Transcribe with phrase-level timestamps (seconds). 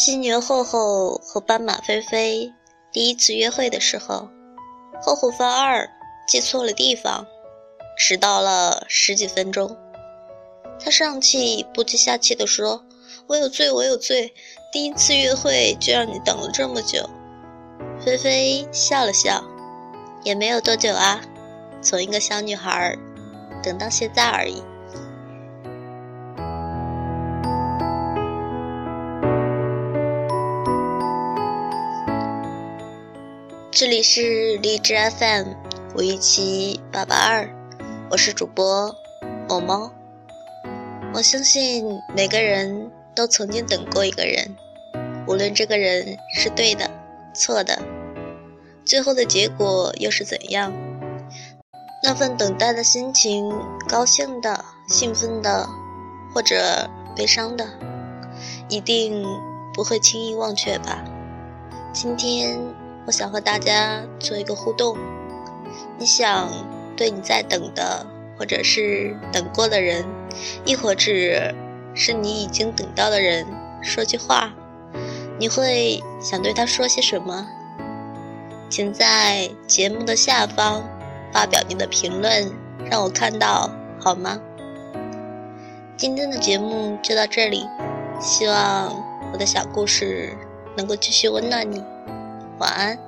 [0.00, 2.54] 犀牛厚厚和斑马菲菲
[2.92, 4.28] 第一次约会的时候，
[5.02, 5.90] 厚厚犯二，
[6.28, 7.26] 记错了地方，
[7.98, 9.76] 迟到了十几分钟。
[10.78, 12.84] 他上气不接下气地说
[13.26, 14.32] ：“我有罪，我有罪，
[14.72, 17.10] 第一次约会就让你等了这么久。”
[18.00, 19.42] 菲菲笑了笑，
[20.22, 21.20] 也没有多久啊，
[21.82, 22.96] 从一个小女孩
[23.64, 24.62] 等到现在而已。
[33.80, 35.52] 这里是荔枝 FM
[35.94, 37.48] 五一七八八二，
[38.10, 38.92] 我是主播
[39.48, 39.92] 某猫。
[41.14, 44.56] 我相信每个人都曾经等过一个人，
[45.28, 46.90] 无论这个人是对的、
[47.32, 47.80] 错的，
[48.84, 50.72] 最后的结果又是怎样，
[52.02, 53.48] 那份等待的心情，
[53.88, 55.68] 高兴的、兴奋的，
[56.34, 57.64] 或者悲伤的，
[58.68, 59.24] 一定
[59.72, 61.04] 不会轻易忘却吧？
[61.92, 62.58] 今天。
[63.08, 64.94] 我想和大家做一个互动，
[65.96, 66.46] 你想
[66.94, 68.04] 对你在等的，
[68.38, 70.04] 或者是等过的人，
[70.66, 71.10] 亦或者
[71.94, 73.46] 是你已经等到的人
[73.80, 74.52] 说句话，
[75.38, 77.48] 你会想对他说些什么？
[78.68, 80.84] 请在节目的下方
[81.32, 82.52] 发表你的评论，
[82.90, 84.38] 让我看到好吗？
[85.96, 87.66] 今天的节目就到这里，
[88.20, 88.94] 希望
[89.32, 90.36] 我的小故事
[90.76, 91.82] 能够继续温暖你。
[92.58, 93.07] 晚安。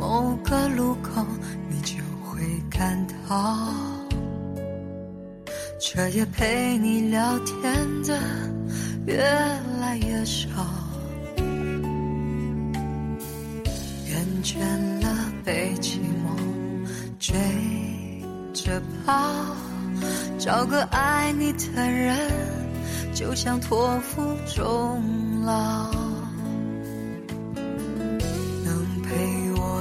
[0.00, 1.22] 某个路口，
[1.68, 2.40] 你就会
[2.70, 3.68] 感到，
[5.78, 8.18] 彻夜陪你聊天的
[9.06, 9.18] 越
[9.78, 10.48] 来越少，
[14.08, 14.58] 厌倦
[15.02, 16.34] 了被寂寞
[17.18, 17.36] 追
[18.54, 19.14] 着跑，
[20.38, 22.16] 找个爱你的人，
[23.12, 25.90] 就像托付终老。
[28.64, 29.39] 能陪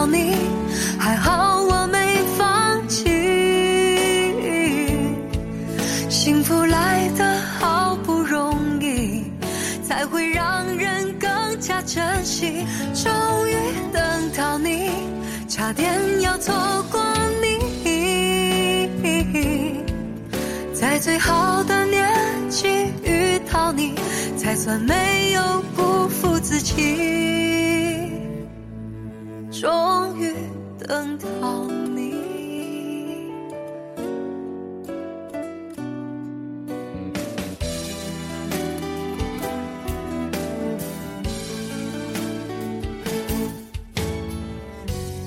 [0.00, 0.34] 到你，
[0.98, 3.04] 还好我没放弃。
[6.08, 9.24] 幸福来得好不容易，
[9.86, 11.28] 才会让人更
[11.60, 12.64] 加珍惜。
[12.94, 13.12] 终
[13.46, 13.54] 于
[13.92, 14.02] 等
[14.34, 14.88] 到你，
[15.46, 16.54] 差点要错
[16.90, 16.98] 过
[17.42, 17.58] 你，
[20.72, 22.08] 在最好的年
[22.48, 22.68] 纪
[23.04, 23.92] 遇到你，
[24.38, 27.99] 才算没有辜负自己。
[29.60, 30.32] 终于
[30.88, 32.14] 等到你，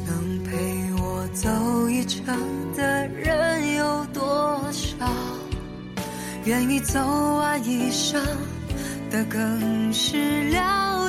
[0.07, 2.25] 能陪我走一程
[2.75, 5.07] 的人有多少？
[6.45, 8.19] 愿意走完一生
[9.11, 10.17] 的更是
[10.51, 11.02] 寥。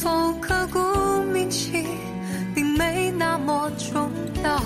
[0.00, 0.78] 否刻骨
[1.30, 1.84] 铭心
[2.54, 4.10] 并没那么重
[4.42, 4.58] 要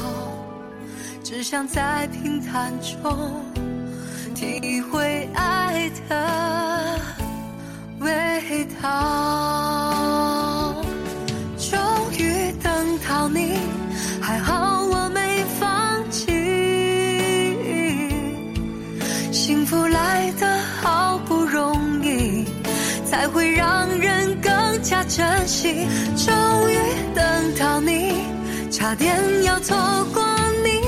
[1.25, 3.43] 只想在平淡中
[4.33, 7.01] 体会爱的
[7.99, 10.85] 味道。
[11.59, 11.77] 终
[12.17, 12.73] 于等
[13.09, 13.59] 到你
[14.21, 16.31] 还好我没放弃。
[19.33, 20.47] 幸福来得
[20.81, 22.45] 好不容易
[23.05, 24.24] 才会让人
[24.85, 25.89] 加珍惜。
[26.15, 26.35] 终
[26.71, 26.77] 于
[27.15, 28.27] 等到你，
[28.71, 29.75] 差点要错
[30.13, 30.23] 过
[30.63, 30.83] 你，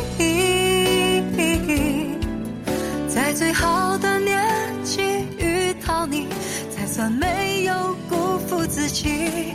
[3.08, 4.38] 在最好的年
[4.84, 5.00] 纪
[5.38, 6.28] 遇到你，
[6.70, 9.54] 才算没有辜负自己。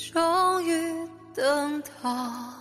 [0.00, 2.59] 终于等到。